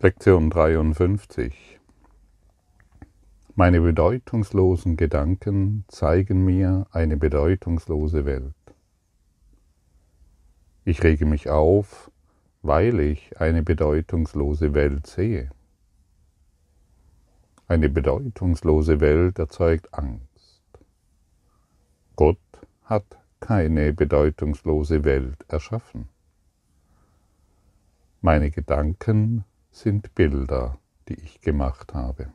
Lektion 0.00 0.48
53 0.48 1.80
Meine 3.56 3.80
bedeutungslosen 3.80 4.96
Gedanken 4.96 5.84
zeigen 5.88 6.44
mir 6.44 6.86
eine 6.92 7.16
bedeutungslose 7.16 8.24
Welt. 8.24 8.54
Ich 10.84 11.02
rege 11.02 11.26
mich 11.26 11.50
auf, 11.50 12.12
weil 12.62 13.00
ich 13.00 13.40
eine 13.40 13.64
bedeutungslose 13.64 14.72
Welt 14.72 15.08
sehe. 15.08 15.50
Eine 17.66 17.88
bedeutungslose 17.88 19.00
Welt 19.00 19.40
erzeugt 19.40 19.92
Angst. 19.94 20.62
Gott 22.14 22.38
hat 22.84 23.18
keine 23.40 23.92
bedeutungslose 23.92 25.02
Welt 25.02 25.44
erschaffen. 25.48 26.08
Meine 28.20 28.52
Gedanken 28.52 29.44
sind 29.70 30.14
Bilder, 30.14 30.78
die 31.08 31.14
ich 31.14 31.40
gemacht 31.40 31.94
habe. 31.94 32.32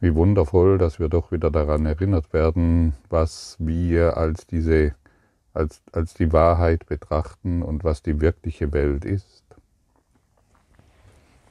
Wie 0.00 0.14
wundervoll, 0.14 0.78
dass 0.78 0.98
wir 0.98 1.08
doch 1.08 1.32
wieder 1.32 1.50
daran 1.50 1.86
erinnert 1.86 2.32
werden, 2.32 2.94
was 3.08 3.56
wir 3.58 4.16
als 4.16 4.46
diese 4.46 4.94
als, 5.56 5.82
als 5.92 6.14
die 6.14 6.32
Wahrheit 6.32 6.86
betrachten 6.86 7.62
und 7.62 7.82
was 7.82 8.02
die 8.02 8.20
wirkliche 8.20 8.72
Welt 8.72 9.04
ist. 9.04 9.42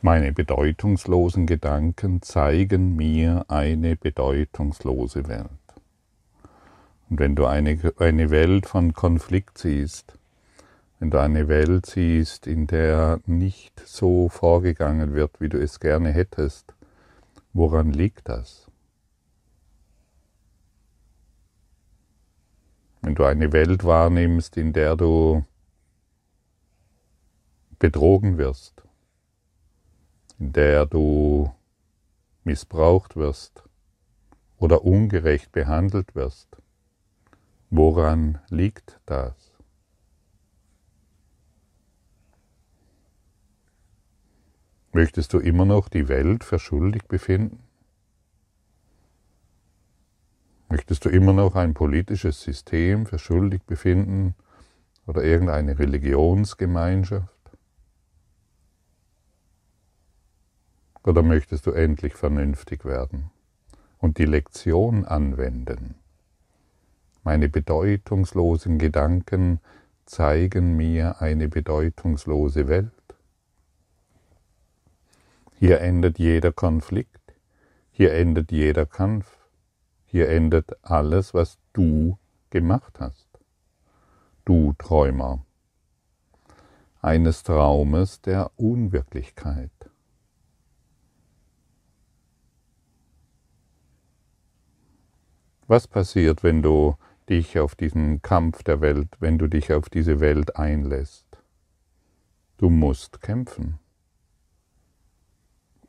Meine 0.01 0.31
bedeutungslosen 0.31 1.47
Gedanken 1.47 2.21
zeigen 2.21 2.95
mir 2.95 3.45
eine 3.47 3.95
bedeutungslose 3.95 5.27
Welt. 5.27 5.49
Und 7.09 7.19
wenn 7.19 7.35
du 7.35 7.47
eine, 7.47 7.79
eine 7.97 8.29
Welt 8.29 8.67
von 8.67 8.93
Konflikt 8.93 9.57
siehst, 9.57 10.19
wenn 10.99 11.11
du 11.11 11.19
eine 11.19 11.47
Welt 11.47 11.85
siehst, 11.85 12.47
in 12.47 12.67
der 12.67 13.19
nicht 13.25 13.79
so 13.85 14.29
vorgegangen 14.29 15.13
wird, 15.13 15.41
wie 15.41 15.49
du 15.49 15.61
es 15.61 15.79
gerne 15.79 16.11
hättest, 16.11 16.73
woran 17.53 17.91
liegt 17.91 18.29
das? 18.29 18.71
Wenn 23.01 23.15
du 23.15 23.23
eine 23.23 23.51
Welt 23.51 23.83
wahrnimmst, 23.83 24.57
in 24.57 24.73
der 24.73 24.95
du 24.95 25.45
betrogen 27.77 28.37
wirst, 28.37 28.83
in 30.39 30.53
der 30.53 30.85
du 30.85 31.53
missbraucht 32.43 33.15
wirst 33.15 33.63
oder 34.57 34.83
ungerecht 34.83 35.51
behandelt 35.51 36.15
wirst, 36.15 36.57
woran 37.69 38.39
liegt 38.49 38.99
das? 39.05 39.44
Möchtest 44.95 45.33
du 45.33 45.39
immer 45.39 45.65
noch 45.65 45.89
die 45.89 46.07
Welt 46.07 46.45
für 46.45 46.57
schuldig 46.57 47.03
befinden? 47.09 47.59
Möchtest 50.69 51.03
du 51.03 51.09
immer 51.09 51.33
noch 51.33 51.55
ein 51.55 51.73
politisches 51.73 52.39
System 52.39 53.05
für 53.05 53.19
schuldig 53.19 53.63
befinden 53.63 54.35
oder 55.05 55.21
irgendeine 55.21 55.77
Religionsgemeinschaft? 55.79 57.27
Oder 61.03 61.23
möchtest 61.23 61.65
du 61.65 61.71
endlich 61.71 62.13
vernünftig 62.13 62.85
werden 62.85 63.31
und 63.97 64.17
die 64.17 64.23
Lektion 64.23 65.03
anwenden? 65.03 65.95
Meine 67.21 67.49
bedeutungslosen 67.49 68.79
Gedanken 68.79 69.59
zeigen 70.05 70.77
mir 70.77 71.19
eine 71.21 71.49
bedeutungslose 71.49 72.69
Welt. 72.69 73.04
Hier 75.57 75.79
endet 75.79 76.19
jeder 76.19 76.51
Konflikt, 76.51 77.33
hier 77.89 78.13
endet 78.13 78.51
jeder 78.51 78.85
Kampf, 78.85 79.37
hier 80.03 80.27
endet 80.27 80.75
alles, 80.83 81.33
was 81.33 81.57
du 81.71 82.17
gemacht 82.49 82.99
hast. 82.99 83.29
Du 84.43 84.73
Träumer 84.77 85.45
eines 87.01 87.43
Traumes 87.43 88.21
der 88.21 88.51
Unwirklichkeit. 88.57 89.71
Was 95.67 95.87
passiert, 95.87 96.43
wenn 96.43 96.61
du 96.61 96.97
dich 97.29 97.59
auf 97.59 97.75
diesen 97.75 98.21
Kampf 98.21 98.61
der 98.63 98.81
Welt, 98.81 99.15
wenn 99.21 99.37
du 99.37 99.47
dich 99.47 99.71
auf 99.71 99.87
diese 99.87 100.19
Welt 100.19 100.57
einlässt? 100.57 101.25
Du 102.57 102.69
musst 102.69 103.21
kämpfen 103.21 103.79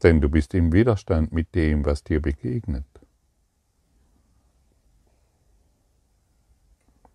denn 0.03 0.21
du 0.21 0.29
bist 0.29 0.55
im 0.55 0.73
Widerstand 0.73 1.33
mit 1.33 1.55
dem, 1.55 1.85
was 1.85 2.05
dir 2.05 2.21
begegnet. 2.21 2.85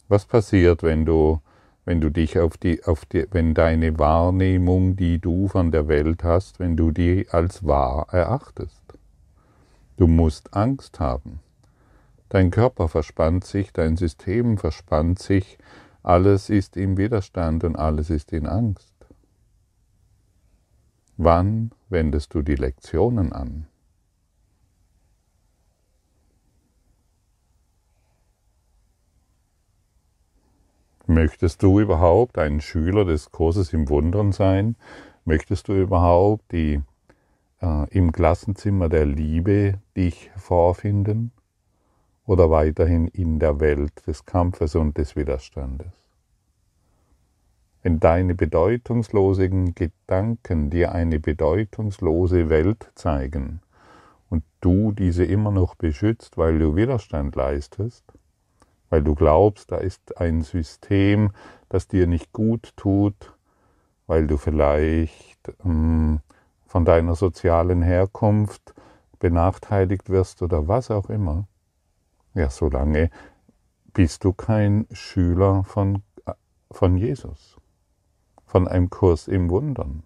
Was 0.07 0.25
passiert, 0.25 0.83
wenn 0.83 1.05
du, 1.05 1.39
wenn 1.85 2.01
du 2.01 2.09
dich 2.09 2.37
auf 2.37 2.57
die, 2.57 2.83
auf 2.83 3.05
die, 3.05 3.27
wenn 3.31 3.53
deine 3.53 3.97
Wahrnehmung, 3.97 4.97
die 4.97 5.19
du 5.19 5.47
von 5.47 5.71
der 5.71 5.87
Welt 5.87 6.23
hast, 6.23 6.59
wenn 6.59 6.75
du 6.75 6.91
die 6.91 7.27
als 7.29 7.65
wahr 7.65 8.07
erachtest? 8.11 8.83
Du 9.95 10.07
musst 10.07 10.53
Angst 10.53 10.99
haben. 10.99 11.39
Dein 12.27 12.51
Körper 12.51 12.87
verspannt 12.87 13.45
sich, 13.45 13.71
dein 13.71 13.97
System 13.97 14.57
verspannt 14.57 15.19
sich, 15.19 15.57
alles 16.03 16.49
ist 16.49 16.75
im 16.77 16.97
Widerstand 16.97 17.63
und 17.63 17.75
alles 17.75 18.09
ist 18.09 18.33
in 18.33 18.47
Angst. 18.47 18.90
Wann 21.23 21.69
wendest 21.89 22.33
du 22.33 22.41
die 22.41 22.55
Lektionen 22.55 23.31
an? 23.31 23.67
Möchtest 31.05 31.61
du 31.61 31.79
überhaupt 31.79 32.39
ein 32.39 32.59
Schüler 32.59 33.05
des 33.05 33.31
Kurses 33.31 33.71
im 33.71 33.87
Wundern 33.89 34.31
sein? 34.31 34.75
Möchtest 35.23 35.67
du 35.67 35.73
überhaupt 35.73 36.51
die, 36.51 36.81
äh, 37.61 37.89
im 37.91 38.11
Klassenzimmer 38.11 38.89
der 38.89 39.05
Liebe 39.05 39.79
dich 39.95 40.31
vorfinden? 40.37 41.31
Oder 42.25 42.49
weiterhin 42.49 43.07
in 43.07 43.37
der 43.37 43.59
Welt 43.59 44.07
des 44.07 44.25
Kampfes 44.25 44.73
und 44.73 44.97
des 44.97 45.15
Widerstandes? 45.15 46.00
Wenn 47.83 47.99
deine 47.99 48.35
bedeutungslosen 48.35 49.73
Gedanken 49.73 50.69
dir 50.69 50.91
eine 50.91 51.19
bedeutungslose 51.19 52.49
Welt 52.49 52.91
zeigen 52.95 53.61
und 54.29 54.43
du 54.61 54.91
diese 54.91 55.25
immer 55.25 55.51
noch 55.51 55.75
beschützt, 55.75 56.37
weil 56.37 56.59
du 56.59 56.75
Widerstand 56.75 57.35
leistest, 57.35 58.05
weil 58.89 59.03
du 59.03 59.15
glaubst, 59.15 59.71
da 59.71 59.77
ist 59.77 60.17
ein 60.19 60.41
System, 60.41 61.31
das 61.69 61.87
dir 61.87 62.05
nicht 62.07 62.31
gut 62.33 62.73
tut, 62.75 63.33
weil 64.05 64.27
du 64.27 64.37
vielleicht 64.37 65.53
ähm, 65.65 66.19
von 66.67 66.85
deiner 66.85 67.15
sozialen 67.15 67.81
Herkunft 67.81 68.73
benachteiligt 69.19 70.09
wirst 70.09 70.41
oder 70.41 70.67
was 70.67 70.91
auch 70.91 71.09
immer, 71.09 71.47
ja, 72.33 72.49
solange 72.49 73.09
bist 73.93 74.23
du 74.23 74.33
kein 74.33 74.87
Schüler 74.91 75.63
von, 75.63 76.03
äh, 76.25 76.33
von 76.71 76.97
Jesus 76.97 77.50
von 78.51 78.67
einem 78.67 78.89
Kurs 78.89 79.29
im 79.29 79.49
Wundern. 79.49 80.03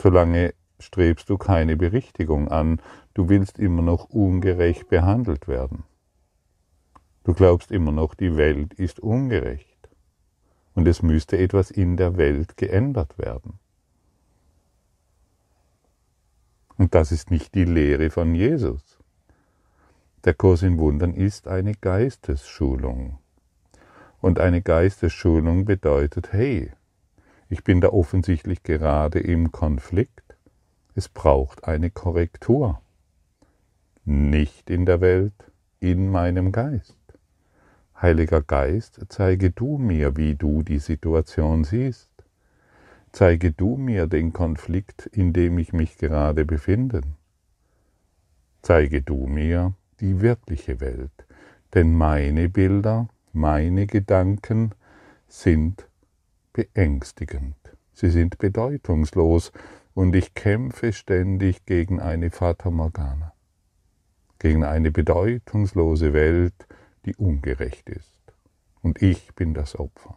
Solange 0.00 0.54
strebst 0.78 1.28
du 1.28 1.38
keine 1.38 1.76
Berichtigung 1.76 2.46
an, 2.46 2.80
du 3.14 3.28
willst 3.28 3.58
immer 3.58 3.82
noch 3.82 4.10
ungerecht 4.10 4.88
behandelt 4.88 5.48
werden. 5.48 5.82
Du 7.24 7.34
glaubst 7.34 7.72
immer 7.72 7.90
noch, 7.90 8.14
die 8.14 8.36
Welt 8.36 8.74
ist 8.74 9.00
ungerecht 9.00 9.88
und 10.76 10.86
es 10.86 11.02
müsste 11.02 11.36
etwas 11.36 11.72
in 11.72 11.96
der 11.96 12.16
Welt 12.16 12.56
geändert 12.56 13.18
werden. 13.18 13.58
Und 16.78 16.94
das 16.94 17.10
ist 17.10 17.32
nicht 17.32 17.56
die 17.56 17.64
Lehre 17.64 18.10
von 18.10 18.36
Jesus. 18.36 19.00
Der 20.22 20.34
Kurs 20.34 20.62
in 20.62 20.78
Wundern 20.78 21.12
ist 21.12 21.48
eine 21.48 21.74
Geistesschulung. 21.74 23.18
Und 24.20 24.38
eine 24.38 24.62
Geistesschulung 24.62 25.64
bedeutet, 25.64 26.32
hey, 26.32 26.70
ich 27.48 27.64
bin 27.64 27.80
da 27.80 27.88
offensichtlich 27.88 28.62
gerade 28.62 29.18
im 29.18 29.50
Konflikt. 29.50 30.36
Es 30.94 31.08
braucht 31.08 31.64
eine 31.64 31.90
Korrektur. 31.90 32.80
Nicht 34.04 34.70
in 34.70 34.86
der 34.86 35.00
Welt, 35.00 35.50
in 35.80 36.10
meinem 36.10 36.52
Geist. 36.52 36.96
Heiliger 38.00 38.40
Geist, 38.40 39.00
zeige 39.08 39.50
du 39.50 39.78
mir, 39.78 40.16
wie 40.16 40.34
du 40.34 40.62
die 40.62 40.78
Situation 40.78 41.64
siehst. 41.64 42.10
Zeige 43.12 43.50
du 43.50 43.76
mir 43.76 44.06
den 44.06 44.32
Konflikt, 44.32 45.06
in 45.06 45.32
dem 45.32 45.58
ich 45.58 45.72
mich 45.72 45.98
gerade 45.98 46.44
befinde. 46.44 47.00
Zeige 48.62 49.02
du 49.02 49.26
mir 49.26 49.74
die 50.00 50.20
wirkliche 50.20 50.80
Welt, 50.80 51.26
denn 51.74 51.94
meine 51.94 52.48
Bilder 52.48 53.08
meine 53.32 53.86
Gedanken 53.86 54.72
sind 55.28 55.86
beängstigend. 56.52 57.56
sie 57.92 58.10
sind 58.10 58.38
bedeutungslos 58.38 59.52
und 59.94 60.14
ich 60.14 60.34
kämpfe 60.34 60.92
ständig 60.92 61.66
gegen 61.66 62.00
eine 62.00 62.30
Fata 62.30 62.70
Morgana, 62.70 63.32
gegen 64.38 64.64
eine 64.64 64.90
bedeutungslose 64.90 66.12
Welt, 66.12 66.54
die 67.04 67.14
ungerecht 67.16 67.88
ist. 67.88 68.16
Und 68.82 69.02
ich 69.02 69.34
bin 69.34 69.54
das 69.54 69.78
Opfer. 69.78 70.16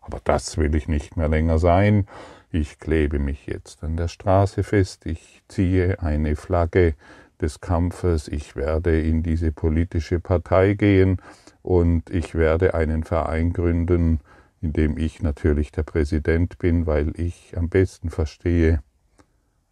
Aber 0.00 0.20
das 0.22 0.58
will 0.58 0.74
ich 0.74 0.88
nicht 0.88 1.16
mehr 1.16 1.28
länger 1.28 1.58
sein. 1.58 2.06
Ich 2.50 2.78
klebe 2.78 3.18
mich 3.18 3.46
jetzt 3.46 3.82
an 3.82 3.96
der 3.96 4.08
Straße 4.08 4.62
fest, 4.62 5.06
ich 5.06 5.42
ziehe 5.48 6.02
eine 6.02 6.36
Flagge 6.36 6.94
des 7.42 7.60
Kampfes, 7.60 8.28
ich 8.28 8.56
werde 8.56 9.00
in 9.00 9.22
diese 9.22 9.52
politische 9.52 10.20
Partei 10.20 10.74
gehen 10.74 11.20
und 11.62 12.08
ich 12.10 12.34
werde 12.34 12.74
einen 12.74 13.04
Verein 13.04 13.52
gründen, 13.52 14.20
in 14.60 14.72
dem 14.72 14.96
ich 14.96 15.20
natürlich 15.22 15.72
der 15.72 15.82
Präsident 15.82 16.58
bin, 16.58 16.86
weil 16.86 17.12
ich 17.20 17.56
am 17.56 17.68
besten 17.68 18.10
verstehe, 18.10 18.82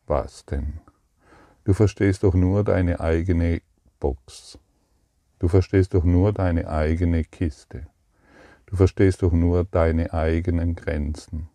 was 0.06 0.44
denn? 0.44 0.80
Du 1.64 1.72
verstehst 1.72 2.24
doch 2.24 2.34
nur 2.34 2.64
deine 2.64 3.00
eigene 3.00 3.62
Box. 4.00 4.58
Du 5.38 5.48
verstehst 5.48 5.94
doch 5.94 6.04
nur 6.04 6.32
deine 6.32 6.68
eigene 6.68 7.24
Kiste. 7.24 7.86
Du 8.66 8.76
verstehst 8.76 9.22
doch 9.22 9.32
nur 9.32 9.64
deine 9.64 10.12
eigenen 10.12 10.74
Grenzen, 10.74 11.48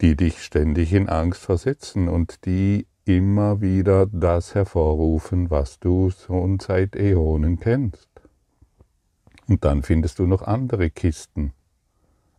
die 0.00 0.16
dich 0.16 0.42
ständig 0.42 0.92
in 0.92 1.08
Angst 1.08 1.42
versetzen 1.42 2.08
und 2.08 2.44
die 2.44 2.86
immer 3.06 3.60
wieder 3.60 4.06
das 4.06 4.54
hervorrufen, 4.54 5.48
was 5.48 5.78
du 5.78 6.10
schon 6.10 6.58
seit 6.58 6.96
Äonen 6.96 7.58
kennst. 7.60 8.10
Und 9.48 9.64
dann 9.64 9.84
findest 9.84 10.18
du 10.18 10.26
noch 10.26 10.42
andere 10.42 10.90
Kisten, 10.90 11.52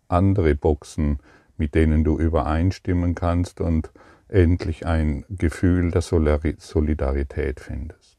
andere 0.10 0.56
Boxen, 0.56 1.20
mit 1.58 1.74
denen 1.74 2.04
du 2.04 2.20
übereinstimmen 2.20 3.16
kannst 3.16 3.62
und 3.62 3.92
endlich 4.28 4.86
ein 4.86 5.24
Gefühl 5.30 5.90
der 5.90 6.02
Solidarität 6.02 7.62
findest. 7.62 8.18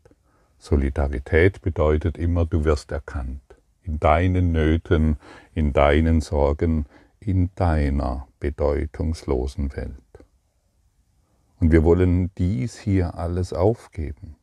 Solidarität 0.59 1.61
bedeutet 1.61 2.17
immer, 2.17 2.47
du 2.47 2.65
wirst 2.65 2.91
erkannt. 2.93 3.43
In 3.83 4.01
deinen 4.01 4.53
Nöten, 4.53 5.19
in 5.55 5.75
deinen 5.75 6.23
Sorgen, 6.23 6.87
in 7.21 7.51
deiner 7.55 8.27
bedeutungslosen 8.41 9.77
Welt. 9.77 10.08
Und 11.61 11.73
wir 11.73 11.85
wollen 11.85 12.31
dies 12.39 12.79
hier 12.79 13.17
alles 13.17 13.53
aufgeben. 13.53 14.37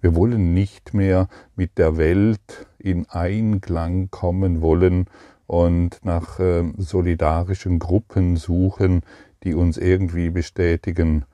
Wir 0.00 0.14
wollen 0.14 0.54
nicht 0.54 0.94
mehr 0.94 1.28
mit 1.56 1.76
der 1.78 1.96
Welt 1.96 2.66
in 2.78 3.06
Einklang 3.08 4.10
kommen 4.10 4.60
wollen 4.60 5.06
und 5.46 6.04
nach 6.04 6.38
äh, 6.38 6.64
solidarischen 6.76 7.78
Gruppen 7.78 8.36
suchen, 8.36 9.02
die 9.42 9.54
uns 9.54 9.76
irgendwie 9.76 10.30
bestätigen, 10.30 11.24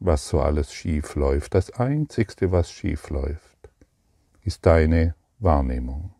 was 0.00 0.28
so 0.28 0.40
alles 0.40 0.72
schief 0.72 1.14
läuft. 1.14 1.54
Das 1.54 1.70
Einzigste, 1.70 2.52
was 2.52 2.70
schief 2.70 3.08
läuft, 3.10 3.70
ist 4.42 4.66
deine 4.66 5.14
Wahrnehmung. 5.38 6.10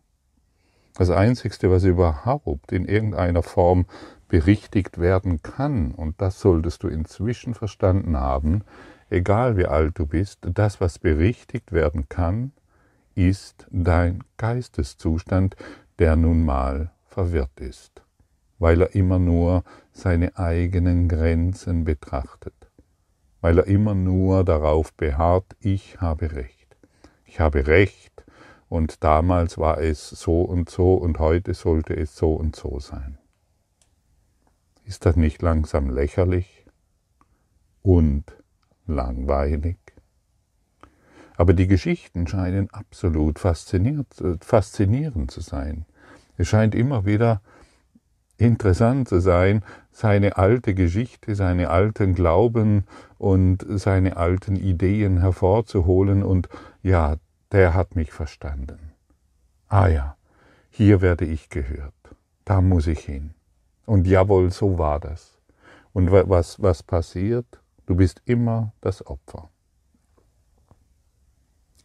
Das 0.94 1.10
Einzigste, 1.10 1.70
was 1.70 1.84
überhaupt 1.84 2.72
in 2.72 2.84
irgendeiner 2.84 3.42
Form 3.42 3.86
berichtigt 4.32 4.96
werden 4.96 5.42
kann, 5.42 5.90
und 5.92 6.22
das 6.22 6.40
solltest 6.40 6.82
du 6.84 6.88
inzwischen 6.88 7.52
verstanden 7.52 8.16
haben, 8.16 8.64
egal 9.10 9.58
wie 9.58 9.66
alt 9.66 9.98
du 9.98 10.06
bist, 10.06 10.38
das, 10.40 10.80
was 10.80 10.98
berichtigt 10.98 11.70
werden 11.70 12.08
kann, 12.08 12.52
ist 13.14 13.66
dein 13.70 14.24
Geisteszustand, 14.38 15.54
der 15.98 16.16
nun 16.16 16.46
mal 16.46 16.92
verwirrt 17.04 17.60
ist, 17.60 18.00
weil 18.58 18.80
er 18.80 18.94
immer 18.94 19.18
nur 19.18 19.64
seine 19.92 20.34
eigenen 20.38 21.08
Grenzen 21.08 21.84
betrachtet, 21.84 22.54
weil 23.42 23.58
er 23.58 23.66
immer 23.66 23.94
nur 23.94 24.44
darauf 24.44 24.94
beharrt, 24.94 25.56
ich 25.60 26.00
habe 26.00 26.32
Recht, 26.32 26.74
ich 27.26 27.38
habe 27.38 27.66
Recht 27.66 28.24
und 28.70 29.04
damals 29.04 29.58
war 29.58 29.76
es 29.76 30.08
so 30.08 30.40
und 30.40 30.70
so 30.70 30.94
und 30.94 31.18
heute 31.18 31.52
sollte 31.52 31.94
es 31.94 32.16
so 32.16 32.32
und 32.32 32.56
so 32.56 32.80
sein. 32.80 33.18
Ist 34.84 35.06
das 35.06 35.16
nicht 35.16 35.42
langsam 35.42 35.90
lächerlich 35.90 36.66
und 37.82 38.24
langweilig? 38.86 39.78
Aber 41.36 41.54
die 41.54 41.66
Geschichten 41.66 42.26
scheinen 42.26 42.70
absolut 42.70 43.42
äh, 43.44 44.36
faszinierend 44.40 45.30
zu 45.30 45.40
sein. 45.40 45.86
Es 46.36 46.48
scheint 46.48 46.74
immer 46.74 47.04
wieder 47.04 47.40
interessant 48.38 49.08
zu 49.08 49.20
sein, 49.20 49.64
seine 49.90 50.36
alte 50.36 50.74
Geschichte, 50.74 51.34
seine 51.34 51.70
alten 51.70 52.14
Glauben 52.14 52.84
und 53.18 53.64
seine 53.68 54.16
alten 54.16 54.56
Ideen 54.56 55.18
hervorzuholen 55.18 56.22
und 56.22 56.48
ja, 56.82 57.16
der 57.52 57.74
hat 57.74 57.94
mich 57.94 58.12
verstanden. 58.12 58.92
Ah 59.68 59.88
ja, 59.88 60.16
hier 60.70 61.00
werde 61.00 61.24
ich 61.24 61.50
gehört, 61.50 61.94
da 62.44 62.60
muss 62.60 62.86
ich 62.86 63.00
hin. 63.00 63.34
Und 63.86 64.06
jawohl, 64.06 64.50
so 64.50 64.78
war 64.78 65.00
das. 65.00 65.38
Und 65.92 66.10
was, 66.10 66.62
was 66.62 66.82
passiert? 66.82 67.60
Du 67.86 67.96
bist 67.96 68.22
immer 68.24 68.72
das 68.80 69.04
Opfer. 69.06 69.50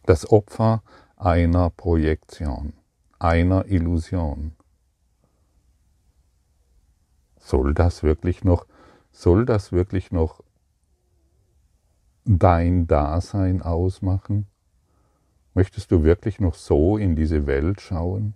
Das 0.06 0.30
Opfer 0.30 0.82
einer 1.16 1.70
Projektion, 1.70 2.72
einer 3.18 3.66
Illusion. 3.66 4.54
Soll 7.38 7.74
das 7.74 8.02
wirklich 8.02 8.44
noch, 8.44 8.66
soll 9.10 9.44
das 9.44 9.72
wirklich 9.72 10.12
noch 10.12 10.42
dein 12.24 12.86
Dasein 12.86 13.62
ausmachen? 13.62 14.46
Möchtest 15.54 15.90
du 15.90 16.04
wirklich 16.04 16.40
noch 16.40 16.54
so 16.54 16.96
in 16.96 17.16
diese 17.16 17.46
Welt 17.46 17.80
schauen? 17.80 18.34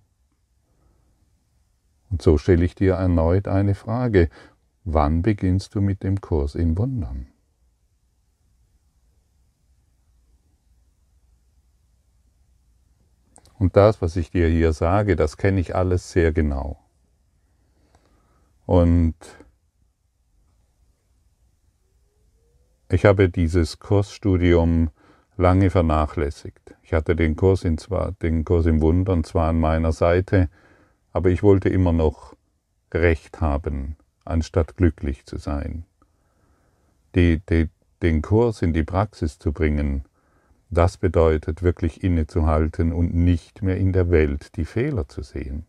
Und 2.12 2.20
so 2.20 2.36
stelle 2.36 2.64
ich 2.64 2.74
dir 2.74 2.94
erneut 2.94 3.48
eine 3.48 3.74
Frage. 3.74 4.28
Wann 4.84 5.22
beginnst 5.22 5.74
du 5.74 5.80
mit 5.80 6.02
dem 6.02 6.20
Kurs 6.20 6.54
in 6.54 6.76
Wundern? 6.76 7.26
Und 13.58 13.76
das, 13.76 14.02
was 14.02 14.16
ich 14.16 14.30
dir 14.30 14.48
hier 14.48 14.74
sage, 14.74 15.16
das 15.16 15.38
kenne 15.38 15.60
ich 15.60 15.74
alles 15.74 16.12
sehr 16.12 16.32
genau. 16.32 16.78
Und 18.66 19.14
ich 22.90 23.06
habe 23.06 23.30
dieses 23.30 23.78
Kursstudium 23.78 24.90
lange 25.38 25.70
vernachlässigt. 25.70 26.74
Ich 26.82 26.92
hatte 26.92 27.16
den 27.16 27.36
Kurs, 27.36 27.64
in 27.64 27.78
zwar, 27.78 28.12
den 28.12 28.44
Kurs 28.44 28.66
im 28.66 28.82
Wundern 28.82 29.24
zwar 29.24 29.48
an 29.48 29.60
meiner 29.60 29.92
Seite, 29.92 30.50
aber 31.12 31.30
ich 31.30 31.42
wollte 31.42 31.68
immer 31.68 31.92
noch 31.92 32.34
Recht 32.92 33.40
haben, 33.40 33.96
anstatt 34.24 34.76
glücklich 34.76 35.24
zu 35.26 35.38
sein. 35.38 35.84
Die, 37.14 37.40
die, 37.48 37.68
den 38.02 38.22
Kurs 38.22 38.62
in 38.62 38.72
die 38.72 38.84
Praxis 38.84 39.38
zu 39.38 39.52
bringen, 39.52 40.04
das 40.70 40.96
bedeutet 40.96 41.62
wirklich 41.62 42.02
innezuhalten 42.02 42.92
und 42.92 43.14
nicht 43.14 43.62
mehr 43.62 43.76
in 43.76 43.92
der 43.92 44.10
Welt 44.10 44.56
die 44.56 44.64
Fehler 44.64 45.08
zu 45.08 45.22
sehen. 45.22 45.66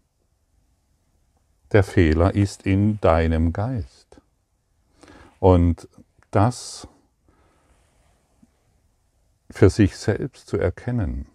Der 1.74 1.84
Fehler 1.84 2.34
ist 2.36 2.66
in 2.66 3.02
deinem 3.02 3.52
Geist. 3.52 4.22
Und 5.40 5.90
das 6.32 6.88
für 9.50 9.70
sich 9.70 9.98
selbst 9.98 10.48
zu 10.48 10.58
erkennen, 10.58 11.26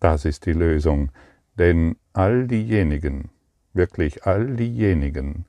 das 0.00 0.24
ist 0.24 0.46
die 0.46 0.52
Lösung. 0.52 1.10
Denn 1.58 1.96
all 2.16 2.46
diejenigen, 2.46 3.30
wirklich 3.74 4.24
all 4.24 4.56
diejenigen, 4.56 5.44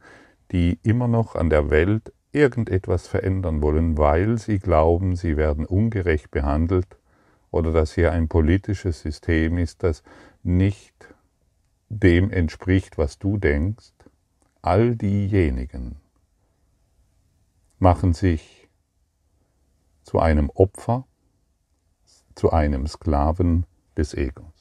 die 0.52 0.80
immer 0.84 1.08
noch 1.08 1.36
an 1.36 1.50
der 1.50 1.70
Welt 1.70 2.12
irgendetwas 2.34 3.08
verändern 3.08 3.62
wollen, 3.62 3.98
weil 3.98 4.38
sie 4.38 4.60
glauben, 4.60 5.16
sie 5.16 5.38
werden 5.38 5.66
ungerecht 5.66 6.30
behandelt 6.30 6.98
oder 7.52 7.72
dass 7.72 7.94
hier 7.94 8.12
ein 8.12 8.28
politisches 8.28 9.02
System 9.02 9.58
ist, 9.58 9.82
das 9.82 10.04
nicht 10.44 11.16
dem 11.90 12.32
entspricht, 12.32 12.98
was 12.98 13.18
du 13.18 13.38
denkst, 13.38 13.94
all 14.62 14.98
diejenigen 14.98 15.96
machen 17.80 18.14
sich 18.14 18.68
zu 20.04 20.20
einem 20.20 20.50
Opfer, 20.50 21.06
zu 22.36 22.52
einem 22.52 22.88
Sklaven 22.88 23.66
des 23.96 24.14
Egos. 24.14 24.57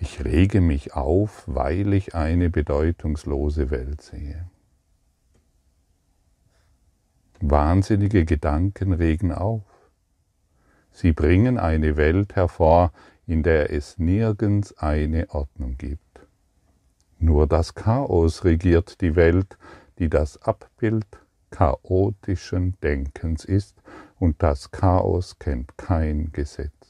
Ich 0.00 0.24
rege 0.24 0.60
mich 0.60 0.94
auf, 0.94 1.44
weil 1.46 1.92
ich 1.92 2.14
eine 2.14 2.50
bedeutungslose 2.50 3.70
Welt 3.70 4.02
sehe. 4.02 4.50
Wahnsinnige 7.40 8.24
Gedanken 8.24 8.92
regen 8.92 9.30
auf. 9.32 9.62
Sie 10.90 11.12
bringen 11.12 11.58
eine 11.58 11.96
Welt 11.96 12.34
hervor, 12.34 12.92
in 13.26 13.42
der 13.42 13.72
es 13.72 13.98
nirgends 13.98 14.76
eine 14.78 15.30
Ordnung 15.30 15.76
gibt, 15.78 16.10
nur 17.22 17.46
das 17.46 17.74
Chaos 17.74 18.44
regiert 18.44 19.02
die 19.02 19.14
Welt, 19.14 19.58
die 19.98 20.08
das 20.08 20.40
Abbild 20.40 21.06
chaotischen 21.50 22.78
Denkens 22.82 23.44
ist, 23.44 23.76
und 24.18 24.42
das 24.42 24.70
Chaos 24.70 25.38
kennt 25.38 25.76
kein 25.76 26.32
Gesetz. 26.32 26.89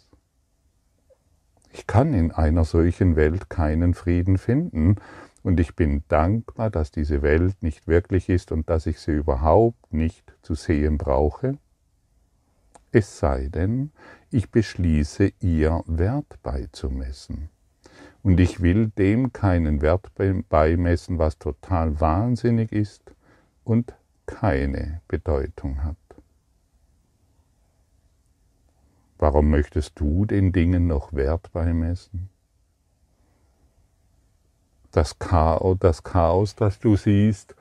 Ich 1.72 1.86
kann 1.86 2.14
in 2.14 2.32
einer 2.32 2.64
solchen 2.64 3.16
Welt 3.16 3.48
keinen 3.48 3.94
Frieden 3.94 4.38
finden, 4.38 4.96
und 5.42 5.58
ich 5.58 5.74
bin 5.74 6.02
dankbar, 6.08 6.70
dass 6.70 6.90
diese 6.90 7.22
Welt 7.22 7.62
nicht 7.62 7.88
wirklich 7.88 8.28
ist 8.28 8.52
und 8.52 8.68
dass 8.68 8.86
ich 8.86 9.00
sie 9.00 9.12
überhaupt 9.12 9.92
nicht 9.92 10.34
zu 10.42 10.54
sehen 10.54 10.98
brauche, 10.98 11.56
es 12.92 13.18
sei 13.18 13.48
denn, 13.48 13.92
ich 14.30 14.50
beschließe 14.50 15.32
ihr 15.40 15.82
Wert 15.86 16.42
beizumessen. 16.42 17.48
Und 18.22 18.38
ich 18.38 18.60
will 18.60 18.88
dem 18.88 19.32
keinen 19.32 19.80
Wert 19.80 20.10
beimessen, 20.48 21.18
was 21.18 21.38
total 21.38 22.00
wahnsinnig 22.00 22.72
ist 22.72 23.14
und 23.64 23.94
keine 24.26 25.00
Bedeutung 25.08 25.84
hat. 25.84 25.96
Warum 29.20 29.50
möchtest 29.50 30.00
du 30.00 30.24
den 30.24 30.50
Dingen 30.50 30.86
noch 30.86 31.12
Wert 31.12 31.52
beimessen? 31.52 32.30
Das 34.92 35.18
Chaos, 35.18 35.76
das 35.78 36.02
Chaos, 36.02 36.54
das 36.54 36.78
du 36.78 36.96
siehst, 36.96 37.54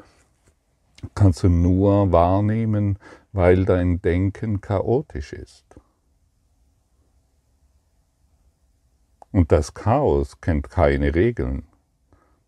kannst 1.16 1.44
du 1.44 1.50
nur 1.50 2.14
wahrnehmen, 2.14 2.98
weil 3.34 3.66
dein 3.66 4.02
Denken 4.02 4.62
chaotisch 4.62 5.34
ist. 5.34 5.66
Und 9.34 9.52
das 9.52 9.74
Chaos 9.74 10.40
kennt 10.40 10.70
keine 10.70 11.14
Regeln. 11.14 11.68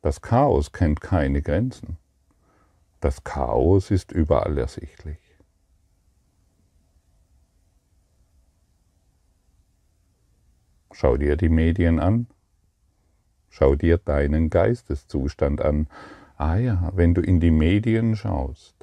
Das 0.01 0.21
Chaos 0.21 0.71
kennt 0.71 1.01
keine 1.01 1.41
Grenzen. 1.41 1.97
Das 3.01 3.25
Chaos 3.25 3.91
ist 3.91 4.13
überall 4.13 4.57
ersichtlich. 4.57 5.20
Schau 10.93 11.17
dir 11.17 11.37
die 11.37 11.49
Medien 11.49 11.99
an. 11.99 12.27
Schau 13.49 13.75
dir 13.75 13.97
deinen 13.97 14.49
Geisteszustand 14.49 15.61
an. 15.61 15.87
Ah 16.37 16.57
ja, 16.57 16.91
wenn 16.95 17.13
du 17.13 17.21
in 17.21 17.39
die 17.39 17.51
Medien 17.51 18.15
schaust 18.15 18.75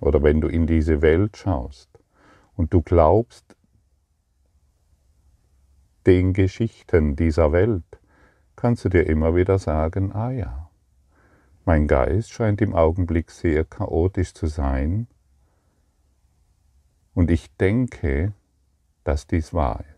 oder 0.00 0.22
wenn 0.22 0.40
du 0.40 0.48
in 0.48 0.66
diese 0.66 1.02
Welt 1.02 1.36
schaust 1.36 1.88
und 2.56 2.72
du 2.74 2.82
glaubst, 2.82 3.56
den 6.06 6.32
Geschichten 6.32 7.16
dieser 7.16 7.52
Welt, 7.52 8.00
kannst 8.54 8.84
du 8.84 8.88
dir 8.88 9.06
immer 9.06 9.34
wieder 9.34 9.58
sagen, 9.58 10.12
ah 10.12 10.30
ja, 10.30 10.70
mein 11.64 11.88
Geist 11.88 12.30
scheint 12.30 12.60
im 12.60 12.74
Augenblick 12.74 13.30
sehr 13.30 13.64
chaotisch 13.64 14.32
zu 14.32 14.46
sein 14.46 15.08
und 17.14 17.30
ich 17.30 17.54
denke, 17.56 18.32
dass 19.02 19.26
dies 19.26 19.52
wahr 19.52 19.80
ist. 19.80 19.95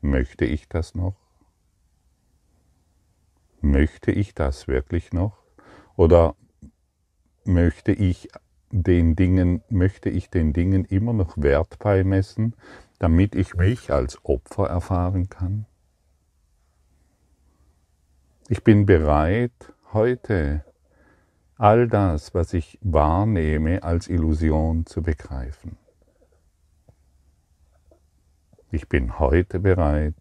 Möchte 0.00 0.44
ich 0.44 0.68
das 0.68 0.94
noch? 0.94 1.16
Möchte 3.60 4.12
ich 4.12 4.34
das 4.34 4.66
wirklich 4.66 5.12
noch? 5.12 5.42
Oder 5.96 6.34
möchte 7.44 7.92
ich 7.92 8.28
den 8.70 9.16
Dingen, 9.16 9.62
möchte 9.68 10.08
ich 10.08 10.30
den 10.30 10.52
Dingen 10.52 10.84
immer 10.84 11.12
noch 11.12 11.36
Wert 11.36 11.78
beimessen, 11.78 12.54
damit 12.98 13.34
ich 13.34 13.54
mich 13.54 13.92
als 13.92 14.24
Opfer 14.24 14.68
erfahren 14.68 15.28
kann? 15.28 15.66
Ich 18.48 18.64
bin 18.64 18.86
bereit, 18.86 19.74
heute 19.92 20.64
all 21.56 21.88
das, 21.88 22.34
was 22.34 22.54
ich 22.54 22.78
wahrnehme, 22.80 23.82
als 23.82 24.08
Illusion 24.08 24.86
zu 24.86 25.02
begreifen. 25.02 25.76
Ich 28.70 28.88
bin 28.88 29.18
heute 29.18 29.60
bereit, 29.60 30.14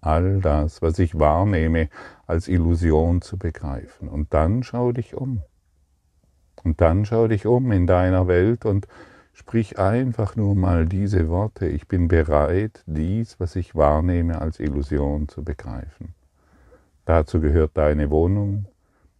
all 0.00 0.40
das, 0.40 0.82
was 0.82 0.98
ich 0.98 1.18
wahrnehme, 1.18 1.88
als 2.26 2.48
Illusion 2.48 3.22
zu 3.22 3.38
begreifen. 3.38 4.08
Und 4.08 4.34
dann 4.34 4.62
schau 4.62 4.92
dich 4.92 5.14
um. 5.14 5.42
Und 6.62 6.80
dann 6.80 7.04
schau 7.04 7.28
dich 7.28 7.46
um 7.46 7.70
in 7.72 7.86
deiner 7.86 8.26
Welt 8.26 8.64
und 8.64 8.86
Sprich 9.36 9.80
einfach 9.80 10.36
nur 10.36 10.54
mal 10.54 10.86
diese 10.86 11.28
Worte, 11.28 11.66
ich 11.66 11.88
bin 11.88 12.06
bereit, 12.06 12.84
dies, 12.86 13.40
was 13.40 13.56
ich 13.56 13.74
wahrnehme, 13.74 14.40
als 14.40 14.60
Illusion 14.60 15.26
zu 15.26 15.42
begreifen. 15.42 16.14
Dazu 17.04 17.40
gehört 17.40 17.72
deine 17.76 18.10
Wohnung, 18.10 18.66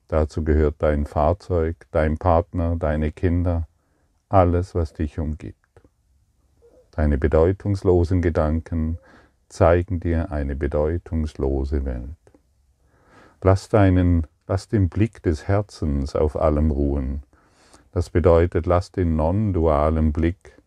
dazu 0.07 0.45
gehört 0.45 0.77
dein 0.79 1.05
Fahrzeug, 1.05 1.89
dein 1.91 2.17
Partner, 2.17 2.77
deine 2.77 3.11
Kinder, 3.11 3.67
alles, 4.29 4.77
was 4.77 4.93
dich 4.93 5.19
umgibt. 5.19 5.64
Deine 6.95 7.19
bedeutungslosen 7.19 8.23
Gedanken 8.23 8.99
zeigen 9.49 10.01
dir 10.01 10.31
eine 10.33 10.57
bedeutungslose 10.57 11.85
Welt. 11.85 12.17
Lass, 13.43 13.69
deinen, 13.69 14.27
lass 14.47 14.69
den 14.69 14.89
Blick 14.89 15.23
des 15.23 15.47
Herzens 15.49 16.17
auf 16.17 16.37
allem 16.37 16.71
ruhen 16.71 17.23
das 17.95 18.11
bedeutet, 18.11 18.67
lass 18.67 18.91
den 18.91 19.15
non-dualen 19.15 20.13
Blick 20.13 20.61